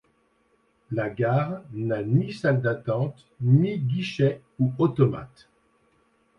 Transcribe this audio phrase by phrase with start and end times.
[0.89, 5.47] La gare n'a ni salle d'attente, ni guichet ou automate.